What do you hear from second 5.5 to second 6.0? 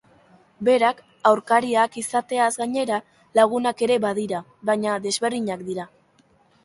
dira.